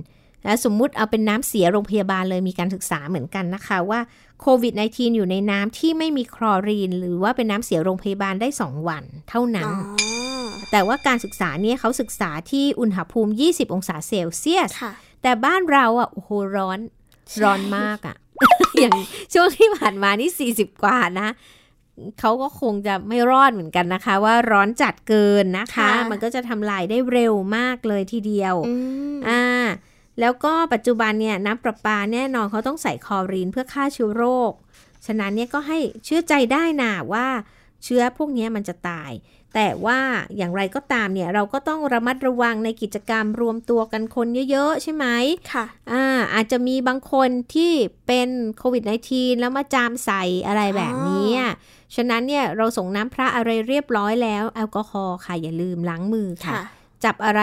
[0.44, 4.00] และสมมุติเอาเป็นน้ำเสียโรงพยาบาลเลยมีการศึกษาเหมือนกันนะคะว่า
[4.40, 9.74] โควิด -19 อยู่ในน้ำที่ไม่มีคลอรีน หรือว่าเป็นน้ำเสียโรงพยาบาลได้ 2 วันเท่านั้นอ๋
[10.44, 16.79] อแต่ว่าการศึกษาเนี่ยเขาศึกษาที่อุณหภูมิ 20 องศาเซลเซียสค่ะแต่บ้านเราอะโอ้โหร้อน
[17.31, 18.16] ใช่ร้อนมากอะ
[18.81, 18.98] อย่าง
[19.33, 21.29] ช่วงที่ผ่านมานี่ 40 กว่านะ
[22.20, 28.74] เขาก็คงจะไม่รอดเหมือนกันนะคะ ว่าร้อนจัดเกินนะคะมันก็จะทำลายได้เร็วมากเลยทีเดียวอื
[29.16, 29.42] มอ่า
[30.20, 34.52] แล้วก็ปัจจุบันเนี่ยน้ำประปาแน่นอนเขาต้องใส่คลอรีนเพื่อฆ่าเชื้อโรค
[35.06, 37.26] ฉะนั้นเนี่ยก็ให้เชื่อใจได้นะว่า
[37.85, 39.12] เชื้อพวกเนี้ยมันจะตาย
[39.54, 39.98] แต่ว่า
[40.37, 45.06] อย่างไรก็ตามเนี่ยเราก็ต้องระมัดระวังในกิจกรรมรวมตัวกันคนเยอะๆ ใช่ไหม
[45.52, 46.04] ค่ะอ่า
[46.35, 47.72] อาจจะมีบางคนที่
[48.06, 48.28] เป็น
[48.59, 51.52] โควิด -19 แล้วมาจามใส่อะไรแบบนี้อะ
[51.96, 56.62] ฉะนั้นเนี่ยเราส่งน้ำพระอะไรเรียบร้อยแล้ว แอลกอฮอล์ค่ะอย่าลืมล้างมือค่ะค่ะ
[57.05, 57.41] จับอะไร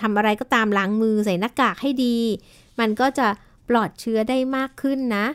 [0.00, 2.16] ทำอะไรก็ตามล้างมือใส่หน้ากากให้ดี
[2.80, 3.26] มันก็จะ
[3.68, 5.26] ปลอดเชื้อได้มากขึ้นนะ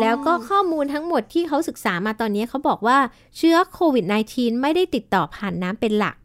[0.00, 2.98] แล้วก็ข้อมูลทั้งหมดที่เขาศึกษามาตอนนี้เขาบอกว่า
[3.36, 6.16] เชื้อโควิด -19 ไม่ได้ติดต่อผ่านน้ำเป็นหลัก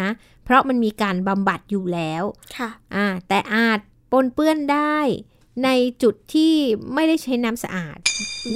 [0.00, 0.10] นะ
[0.44, 2.22] เพราะมันมีการบำบัดอยู่แล้ว
[2.56, 3.78] ค่ะอ่าแต่อาจ
[4.12, 4.96] ปนเปื้อนได้
[5.64, 5.68] ใน
[6.02, 6.54] จุดที่
[6.94, 7.98] ไม่ได้ใช้น้ำสะอาด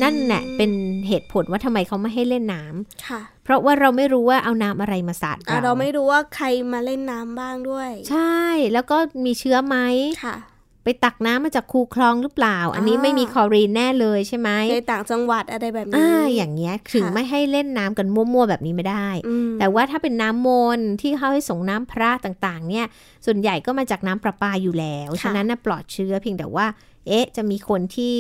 [0.02, 0.70] นั่นแหละเป็น
[1.08, 8.40] เหตุผลว่าทำไมเขาไม่ให้เล่นน้ำค่ะ เพราะว่าเราไม่รู้ว่าเอาน้ำอะไรมาสาดอะเราเราไม่รู้ว่าใครมาเล่นน้ำบ้างด้วย ใช่
[8.72, 9.76] แล้วก็มีเชื้อไหม
[10.24, 10.36] ค่ะ
[10.84, 22.86] ไปตักน้ำมาจากคูคลองหรือเปล่า อันนี้อ่าไม่มีคลอรีนแน่เลยใช่ไหมในต่างจังหวัดอะไรแบบนี้อ่าอย่างเงี้ยถึงค่ะไม่ให้เล่นน้ำกันมั่วๆแบบนี้ไม่ได้อืมแต่ว่าถ้าเป็นน้ำมนต์ที่เขาให้ส่งน้ำพระต่างๆ เนี่ย
[23.26, 26.66] ส่วนใหญ่ก็มาจากน้ำประปาอยู่แล้วค่ะฉะนั้นน่ะปลอดเชื้อเพียงแต่ว่า
[27.06, 28.16] เอ๊ะ จะมีคนที่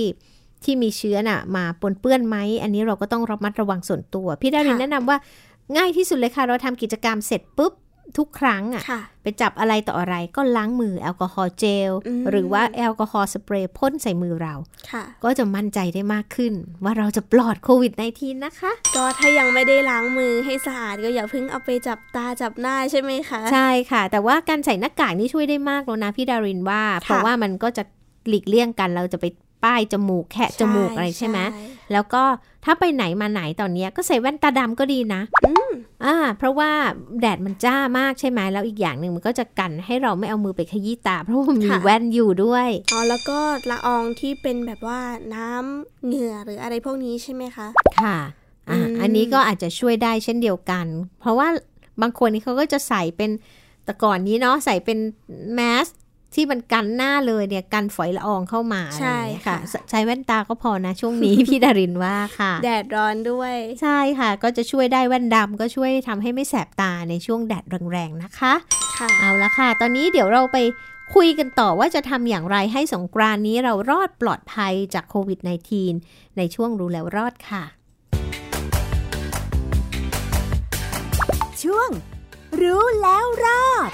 [0.66, 5.16] ที่มีเชื้อน่ะมาปนเปื้อนไหม อันนี้เราก็ต้องระมัดระวังส่วนตัว พี่ดารินแนะนำว่า
[5.76, 14.54] ง่ายที่สุดเลยค่ะ เราทำกิจกรรมเสร็จปุ๊บไปทุกครั้งอะค่ะ ไปจับอะไรต่ออะไรก็ล้างมือแอลกอฮอล์เจลอืมหรือว่าแอลกอฮอล์สเปรย์พ่นใส่มือเรา
[14.90, 16.52] ค่ะก็จะมั่นใจได้มากขึ้น
[16.84, 27.82] ว่าเราจะปลอดโควิด -19 นะคะ ก็ถ้ายังไม่ได้ล้างมือให้สะอาดก็อย่าเพิ่งเอาไปจับตาจับหน้าใช่ไหมคะ ใช่ค่ะ แต่ว่าการใส่หน้ากากนี่ช่วยได้มากแล้วนะพี่ดารินว่า เพราะว่ามันก็จะ
[28.28, 29.24] หลีกเลี่ยงกันเราจะไป
[29.64, 31.38] ป้ายจมูกแคะจมูกอะไรใช่ไหม
[31.92, 32.22] แล้วก็
[32.64, 35.70] ถ้าไปไหนมาไหนตอนเนี้ยก็ใส่แว่นตาดำก็ดีนะอืม
[36.04, 36.70] อ่าเพราะว่า
[37.20, 43.38] แดดมันจ้ามากใช่ไหมแล้วอีกอย่างหนึ่งมันก็จะกันให้เราไม่เอามือไปขยี้ตา เพราะว่ามันมีค่ะแว่นอยู่ด้วยอ๋อแล้วก็
[43.70, 45.00] ละอองที่เป็นแบบว่า
[45.34, 47.66] น้ำเหงื่อหรืออะไรพวกนี้ใช่ไหมคะ
[48.00, 48.16] ค่ะ
[48.70, 50.86] อ่าอืมอันนี้ก็อาจจะช่วยได้เช่นเดียวกัน
[51.20, 51.48] เพราะว่า
[52.02, 53.30] บางคนนี่เขาก็จะใส่เป็น
[53.84, 54.98] แต่ก่อนนี้เนาะใส่เป็น
[55.54, 55.86] แมส
[56.34, 59.58] ที่มันกันหน้าเลยเนี่ยกันฝอยละอองเข้ามาอะไรอย่างเงี้ยค่ะ
[59.90, 68.54] ใช้แว่นตาก็พอนะ ช่วงนี้พี่ดารินว่าค่ะ แดดร้อนด้วย ใช่ค่ะ ก็จะช่วยได้แว่นดำก็ช่วยทำให้ไม่แสบตาในช่วงแดดแรงๆนะคะ
[68.98, 70.58] ค่ะเอาละค่ะ ตอนนี้เดี๋ยวเราไป
[71.14, 75.38] คุยกันต่อว่าจะทำอย่างไรให้สงกรานต์นี้เรารอดปลอดภัยจากโควิด
[75.88, 77.64] -19 ในช่วงรู้แล้วรอดค่ะ
[81.62, 81.90] ช่วง
[82.60, 83.90] รู้แล้วรอด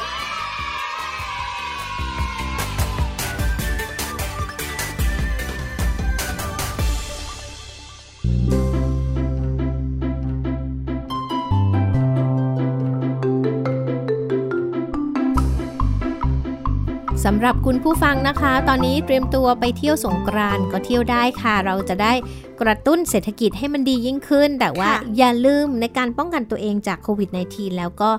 [17.40, 22.12] ำหรับคุณผู้ฟังนะคะ ตอนนี้เตรียมตัวไปเที่ยวสงกรานต์ก็เที่ยวได้ค่ะ เราจะได้
[22.61, 28.11] กระตุ้นเศรษฐกิจให้มันดียิ่งขึ้น แต่ว่าค่ะอย่าลืมในการป้องกันตัวเองจากโควิด -19 แล้วก็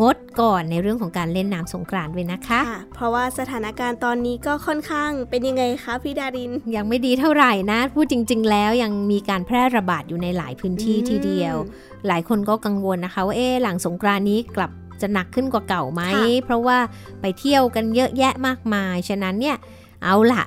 [0.00, 11.56] งดก่อนในเรื่องของการเล่นน้ำสงกรานต์ด้วยนะคะค่ะเพราะว่าสถานการณ์ตอนนี้ก็ค่อนข้างเป็นยังไงคะพี่ดาริน ยังไม่ดีเท่าไหร่นะ พูดจริง ๆ แล้วยังมีการแพร่ระบาดอยู่ในหลายพื้นที่อืมทีเดียว
[12.06, 14.70] หลายคนก็กังวลนะคะว่าเอ๊ะหลังสงกรานต์นี้กลับ
[15.02, 16.78] จะหนักขึ้นกว่าเก่าไหมค่ะเพราะว่า
[17.20, 19.56] ไปเที่ยวกันเยอะแยะมากมาย ฉะนั้นเนี่ย
[20.04, 20.44] เอาละ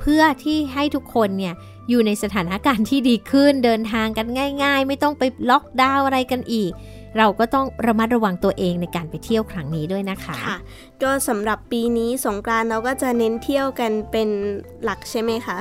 [0.00, 1.54] เพื่อที่ให้ทุกคนเนี่ย
[1.88, 4.26] อยู่ในสถานการณ์ที่ดีขึ้นเดินทางกัน
[4.62, 6.72] ง่าย ๆ ไม่ต้องไปล็อกดาวน์อะไรกันอีก
[7.18, 10.58] เราก็ต้องระมัดระวังตัวเองในการไปเที่ยวครั้งนี้ด้วยนะคะค่ะ
[11.02, 14.28] ก็สำหรับปีนี้สงกรานต์เราก็จะเน้นเที่ยวกันเป็น
[14.84, 15.58] หลักใช่ไหมคะ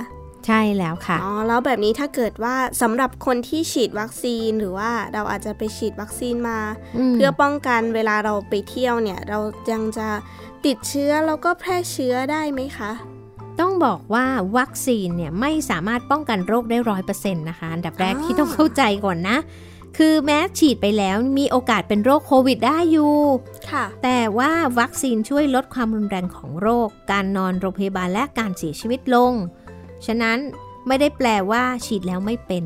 [0.49, 6.59] ใช่แล้วค่ะ อ๋อ แล้วแบบนี้ถ้าเกิดว่าสำหรับคนที่ฉีดวัคซีนหรือว่าเราอาจจะไปฉีดวัคซีนมา
[7.09, 9.39] มเพื่อป้องกันเวลาเราไปเที่ยวเนี่ย เรา
[9.71, 10.07] ยังจะ
[10.65, 12.91] ติดเชื้อแล้วก็แพร่เชื้อได้ไหมคะ
[13.59, 14.25] ต้องบอกว่า
[14.57, 19.37] วัคซีนเนี่ยไม่สามารถป้องกันโรคได้ร้อยเปอร์เซ็นต์นะคะ อันดับแรกอ๋อที่ต้องเข้าใจก่อนนะ
[19.97, 23.15] คือแม้ฉีดไปแล้วมีโอกาสเป็นโรคโควิดได้อยู่
[23.71, 29.33] ค่ะ แต่ว่าวัคซีนช่วยลดความรุนแรงของโรค การนอนโรงพยาบาลและการเสียชีวิตลง
[30.05, 30.37] ฉะนั้น
[30.87, 32.63] ไม่ได้แปลว่า ฉีดแล้วไม่เป็น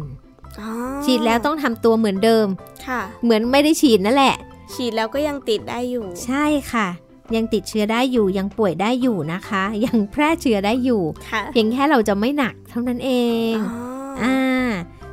[0.59, 0.69] อ๋อ
[1.05, 2.47] ฉีดแล้วต้องทำตัวเหมือนเดิม
[2.87, 4.35] ค่ะ เหมือนไม่ได้ฉีดนั่นแหละ
[4.73, 6.87] ฉีดแล้วก็ยังติดได้อยู่ ใช่ค่ะ
[7.35, 13.11] ยังติดเชื้อได้อยู่ ยังป่วยได้อยู่นะคะ ยังแพร่เชื้อได้อยู่ค่ะเพียงแค่เราจะไม่หนักเท่านั้นเอ
[13.53, 13.83] งอ๋อ
[14.21, 14.69] ออ่า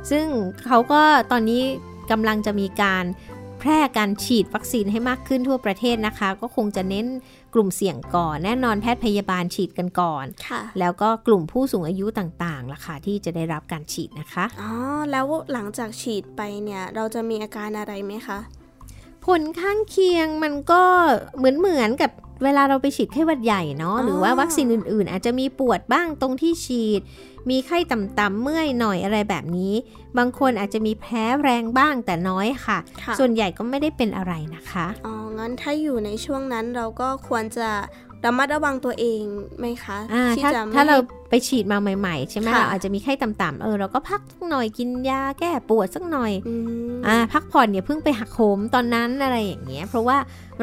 [0.09, 0.25] ซึ่ง
[0.65, 1.61] เขาก็ตอนนี้
[2.11, 3.03] กำลังจะมีการ
[3.61, 7.05] แพร่การฉีดวัคซีนให้มากขึ้นทั่วประเทศนะคะ ก็คงจะเน้น
[7.53, 14.71] กลุ่มเสี่ยงก่อน แน่นอนแพทย์พยาบาลฉีดกันก่อนค่ะแล้วก็กลุ่มผู้สูงอายุต่างๆล่ะค่ะที่จะได้รับการฉีดนะคะ อ๋อ
[15.11, 18.39] แล้วหลังจากฉีดไปเนี่ย เราจะมีอาการอะไรไหมคะ
[19.25, 20.83] ผลข้างเคียงมันก็
[21.37, 22.11] เหมือนเหมือนๆกับ
[22.43, 27.01] เวลาเราไปฉีดไข้หวัดใหญ่เนาะอ๋อหรือว่าวัคซีนอื่น ๆ อาจจะมีปวดบ้างตรงที่ฉีด
[27.49, 29.73] มีไข้ต่ำๆเมื่อยหน่อยอะไรแบบนี้
[30.17, 37.69] บางคนอาจจะมีแพ้แรงบ้างแต่น้อยค่ะค่ะส่วนใหญ่ก็ไม่ได้เป็นอะไรนะคะอ๋องั้นถ้าอยู่ในช่วงนั้นเราก็ควรจะ
[38.25, 40.97] ระมัดระวังตัวเไหมคะอ่าที่ถ้าจะไม่ถ้าเรา
[41.31, 46.53] ไปฉีดมาใหม่ๆ ใช่ไหมค่ะเราอาจจะมีไข้ต่ำๆเออเราก็พักสักหน่อยกินยาแก้ปวดสักหน่อยอื
[46.91, 50.17] มอ่าพักผ่อนอย่าเพิ่งไปหักโหมตอนนั้นอะไรอย่างเงี้ย เพราะว่า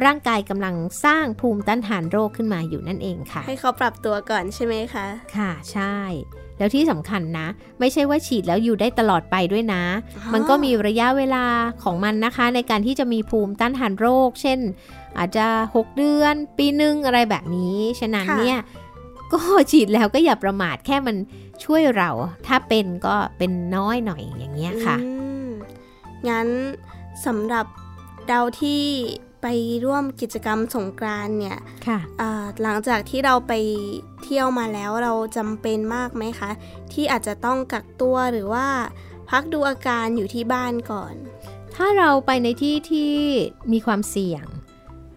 [0.04, 5.96] ร่างกายกำลังสร้างภูมิต้านทานโรคขึ้นมาอยู่นั่นเองค่ะ ให้เขาปรับตัวก่อนใช่ไหมคะค่ะใช่
[6.58, 7.48] แล้วที่สำคัญนะ
[7.80, 9.82] ไม่ใช่ว่าฉีดแล้วอยู่ได้ตลอดไปด้วยนะ
[10.16, 11.44] อ๋อมันก็มีระยะเวลา
[11.82, 14.58] ของมันนะคะ ในการที่จะมีภูมิต้านทานโรค เช่น
[15.18, 18.58] อาจจะ 6 เดือน ปีหนึ่งอะไรแบบนี้ ฉะนั้นเนี่ย
[19.32, 19.38] ก็
[19.70, 21.16] ฉีดแล้วก็อย่าประมาทแค่มัน
[21.64, 22.10] ช่วยเรา
[22.46, 25.08] ถ้าเป็นก็เป็นน้อยหน่อยอย่างเงี้ยค่ะอื
[25.44, 25.48] ม
[26.28, 26.48] งั้น
[27.26, 27.66] สำหรับ
[28.28, 28.82] เราที่
[29.42, 29.46] ไป
[29.84, 33.52] ร่วมกิจกรรมสงกรานต์เนี่ยค่ะอ่าหลังจากที่เราไป
[34.22, 36.50] เที่ยวมาแล้วเราจำเป็นมากไหมคะ
[36.92, 38.66] ที่อาจจะต้องกักตัวหรือว่า
[39.30, 41.14] พักดูอาการอยู่ที่บ้านก่อน
[41.76, 43.12] ถ้าเราไปในที่ที่
[43.72, 44.44] มีความเสี่ยง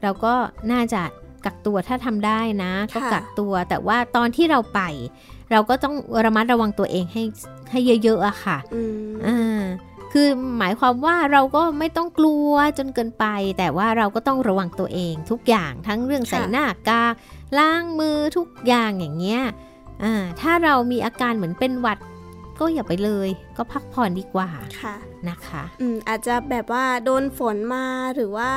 [0.01, 0.33] เราก็
[0.71, 1.01] น่าจะ
[1.45, 4.81] กักตัวถ้าทำได้นะ ก็ค่ะกักตัวแต่ว่าตอนที่เราไป
[5.51, 7.23] เราก็ต้องระมัดระวังตัวเองให้
[7.71, 9.63] ให้เยอะๆอะค่ะอืมอ่า
[10.11, 10.27] คือ
[10.57, 13.25] หมายความว่าเราก็ไม่ต้องกลัวจนเกินไป
[13.57, 17.13] แต่ว่าเราก็ต้องระวังตัวเองทุกอย่างทั้งเรื่องใส่หน้ากาก
[17.59, 19.41] ล้างมือทุกอย่างอย่างเงี้ย
[20.03, 21.97] อ่าถ้าเรามีอาการเหมือนเป็นหวัด
[22.59, 24.49] ก็อย่าไปเลย ก็พักผ่อนดีกว่า
[24.81, 24.95] ค่ะ
[25.29, 28.51] นะคะอืมอาจจะแบบว่าโดนฝนมาหรือว่า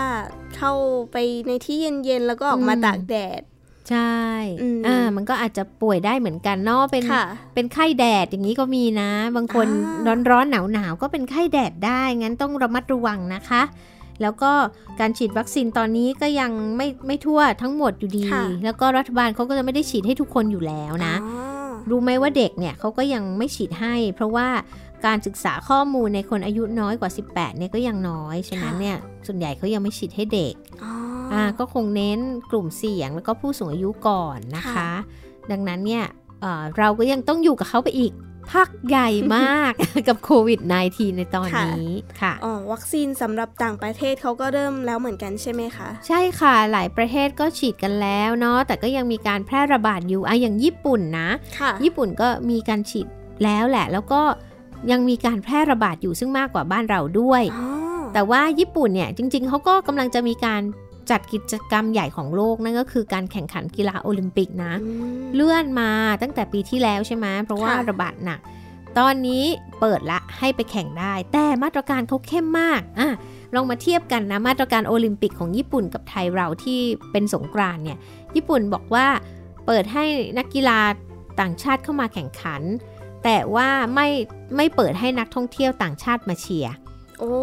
[0.57, 0.73] เข้า
[1.13, 1.17] ไป
[1.49, 3.43] ในที่เย็นๆแล้วก็ออกมาอืมตากแดด
[3.91, 4.19] ใช่
[4.63, 7.25] อืมอ่ามันก็อาจจะป่วยได้เหมือนกันเนาะเป็นค่ะ
[7.55, 13.63] เป็นไข้แดดอย่างนี้ก็มีนะ บางคนอ่าร้อนร้อนหนาวหนาวๆก็เป็นไข้แดดได้ งั้นต้องระมัดระวังนะคะ
[14.23, 14.53] แล้วก็
[15.01, 21.55] การฉีดวัคซีนตอนนี้ก็ยังไม่ไม่ทั่วทั้งหมดอยู่ดีค่ะแล้วก็รัฐบาลเขาก็จะไม่ได้ฉีดให้ทุกคนอยู่แล้วนะอ๋อ
[21.91, 24.49] รู้ไหมว่าเด็กเนี่ยเขาก็ยังไม่ฉีดให้ เพราะว่า
[25.07, 30.93] การศึกษาข้อมูลในคนอายุน้อยกว่า 18เนี่ยก็ยังน้อย ฉะนั้นเนี่ยส่วนใหญ่เขายังไม่ฉีดให้เด็กอ๋อ
[31.33, 34.91] ออ่าก็คงเน้นกลุ่มเสี่ยงแล้วก็ผู้สูงอายุก่อนนะคะค่ะ
[35.51, 36.05] ดังนั้นเนี่ย
[36.41, 38.13] เอ่อเราก็ยังต้องอยู่กับเขาไปอีก
[38.53, 39.73] พักใหญ่มาก
[40.09, 41.91] กับโควิด -19 ในตอนนี้
[42.21, 53.07] ค่ะอ๋อวัคซีนสำหรับต่างประเทศเขาก็เริ่มแล้วเหมือนกันใช่ไหมคะ ใช่ค่ะหลายประเทศก็ฉีดกันแล้วเนาะแต่ก็ยังมีการแพร่ระบาดอยู่อะอย่างญี่ปุ่นนะค่ะญี่ปุ่นก็มีการฉีด
[53.45, 54.21] แล้วแหละ แล้วก็
[54.91, 57.71] ยังมีการแพร่ระบาดอยู่ซึ่งมากกว่าบ้านเราด้วยอ๋อ
[58.15, 60.63] แต่ว่าญี่ปุ่นเนี่ยจริง ๆเขาก็กำลังจะมีการ
[61.11, 65.91] จัดกิจกรรมใหญ่ของโลกนั่นก็คือการแข่งขันกีฬาโอลิมปิกนะอืมเลื่อนมา
[66.23, 68.41] ตั้งแต่ปีที่แล้วใช่ไหมเพราะว่าค่ะระบาดหนัก
[68.99, 69.45] ตอนนี้
[69.81, 73.09] เปิดละให้ไปแข่งได้ แต่มาตรการเขาเข้มมากอะ
[73.55, 76.81] ลองมาเทียบกันนะมาตรการโอลิมปิกของญี่ปุ่นกับไทยเราที่
[77.13, 77.99] เป็นสงกรานต์เนี่ย
[78.37, 79.07] ญี่ปุ่นบอกว่า
[79.67, 80.05] เปิดให้
[80.39, 80.79] นักกีฬา
[81.41, 82.63] ต่างชาติเข้ามาแข่งขัน
[83.25, 84.09] แต่ว่าไม่
[84.57, 86.75] ไม่เปิดให้นักท่องเที่ยวต่างชาติมาเชียร์
[87.21, 87.35] โอ้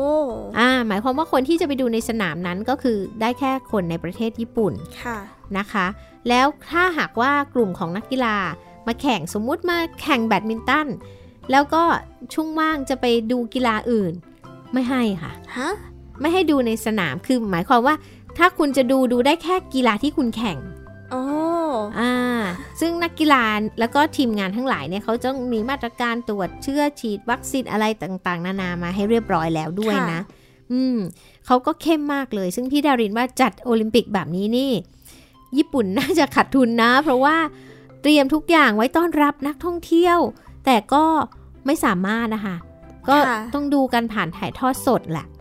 [0.59, 5.17] อ่าหมายความว่าคนที่จะไปดูในสนามนั้นก็คือได้แค่คนในประเทศญี่ปุ่นค่ะ
[5.57, 5.87] นะคะ
[6.29, 8.37] แล้วถ้าหากว่ากลุ่มของนักกีฬา
[8.87, 10.87] มาแข่งสมมุติมาแข่งแบดมินตัน
[11.51, 11.83] แล้วก็
[12.33, 14.13] ช่วงว่างจะไปดูกีฬาอื่น
[14.73, 15.71] ไม่ให้ค่ะฮะ
[16.21, 17.95] ไม่ให้ดูในสนามคือหมายความว่า
[18.37, 20.57] ถ้าคุณจะดูดูได้แค่กีฬาที่คุณแข่ง
[21.11, 21.23] โอ้
[21.99, 22.11] อ่า
[22.81, 23.43] ซึ่งนักกีฬา
[23.79, 30.19] แล้วก็ทีมงานทั้งหลายเนี่ยเขาจะมีมาตรการตรวจเชื้อฉีดวัคซีนอะไรต่างๆ นานามาให้เรียบร้อยแล้วด้วยนะ
[30.71, 30.97] อืม
[31.45, 34.71] เขาก็เข้มมากเลย ซึ่งพี่ดารินว่าจัดโอลิมปิกแบบนี้นี่
[35.57, 37.37] ญี่ปุ่นน่าจะขาดทุนนะ เพราะว่า
[38.01, 40.19] เตรียมทุกอย่างไว้ต้อนรับนักท่องเที่ยว
[40.65, 41.05] แต่ก็
[41.65, 42.55] ไม่สามารถนะคะ
[43.09, 45.35] ก็ค่ะต้องดูกันผ่านถ่ายทอดสดแหละอ๋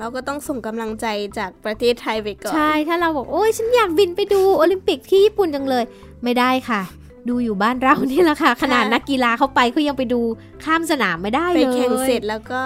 [0.00, 1.06] เราก็ต้องส่งกำลังใจ
[1.38, 5.84] จากประเทศไทยไปก่อน ใช่ ถ้าเราบอกโอ้ยฉันอยากบินไปดูโอลิมปิกที่ญี่ปุ่นจังเลย
[6.24, 6.82] ไม่ได้ค่ะ
[7.28, 10.20] ดูอยู่บ้านเรานี่แหละค่ะ ขนาดนักกีฬาเขาไปเขายังไปดู
[10.64, 12.62] ข้ามสนามไม่ได้ไปเลยแข่งเสร็จแล้วก็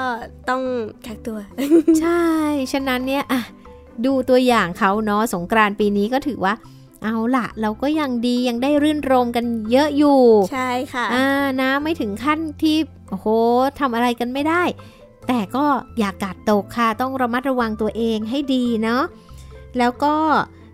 [0.49, 0.63] ต้อง
[1.07, 1.39] กักตัว
[2.01, 2.25] ใช่
[2.73, 3.41] ฉะนั้นเนี่ยอะ
[4.07, 6.55] ดูตัวอย่างเขาเนาะสงกรานต์ปีนี้ก็ถือว่า
[7.05, 10.21] เอาล่ะเราก็ยังดียังได้รื่นรมกันเยอะอยู่
[10.53, 11.27] ใช่ค่ะอ่า
[11.61, 12.77] นะไม่ถึงขั้นที่
[13.11, 13.27] โอ้โห
[13.81, 14.63] ทำอะไรกันไม่ได้
[15.29, 15.67] แต่ก็
[15.99, 19.03] อย่ากาดตกค่ะ ต้องระมัดระวังตัวเองให้ดีเนาะ
[19.79, 20.15] แล้วก็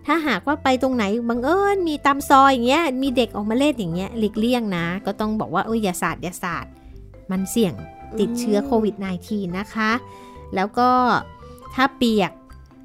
[0.07, 6.65] ถ้าหากว่าไปตรงไหนบังเอิญมีตามซอยอย่างเงี้ย มีเด็กออกมาเล่นอย่างเงี้ยหลีกเลี่ยงนะ ก็ต้องบอกว่าเอออย่าสาดอย่าสาด
[7.31, 7.73] มันเสี่ยง
[8.19, 8.95] ติดเชื้อโควิด
[9.27, 9.91] -19 นะคะ
[10.55, 10.89] แล้วก็
[11.73, 12.31] ถ้าเปียก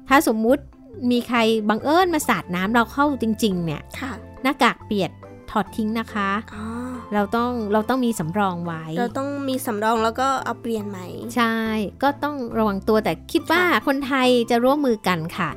[0.09, 0.63] ถ้าสมมุติ
[1.11, 4.11] มีใครบังเอิญมาสาดน้ำเราเข้าจริง ๆ เนี่ยค่ะ
[4.43, 5.13] หน้ากากเปียกถ
[5.57, 6.65] อดทิ้งนะคะอ๋อ
[7.13, 11.55] เราต้องเราต้องมีสำรองไว้ เราต้องมีสำรองแล้วก็เอาเปลี่ยนใหม่ ใช่
[12.03, 15.49] ก็ต้องระวังตัวแต่คิดว่าค่ะคนไทยจะร่วมมือกันค่ะ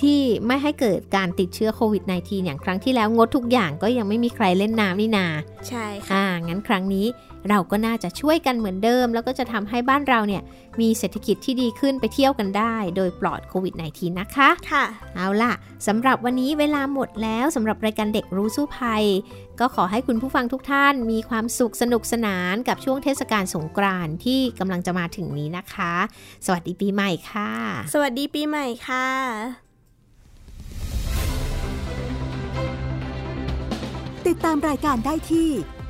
[0.00, 5.26] ที่ไม่ให้เกิดการติดเชื้อโควิด -19 อย่างครั้งที่แล้วงดทุกอย่างก็ยังไม่มีใครเล่นน้ำนี่นา
[5.68, 7.06] ใช่ค่ะอ่างั้นครั้งนี้
[7.48, 10.42] เราก็น่าจะช่วยกันเหมือนเดิม แล้วก็จะทำให้บ้านเราเนี่ย
[10.80, 14.84] มีเศรษฐกิจที่ดีขึ้นไปเที่ยวกันได้ โดยปลอดโควิด -19 นะคะ ค่ะ
[15.16, 15.52] เอาล่ะ
[15.86, 19.04] สำหรับวันนี้เวลาหมดแล้วสำหรับรายการเด็กรู้สู้ภัย
[19.60, 25.94] ก็ขอให้คุณผู้ฟังทุกท่านมีความสุขสนุกสนานกับช่วงเทศกาลสงกรานต์ที่กำลังจะมาถึงนี้นะคะ
[26.46, 27.50] สวัสดีปีใหม่ค่ะ
[27.92, 29.06] สวัสดีปีใหม่ค่ะ
[34.26, 35.50] ติดตามรายการได้ที่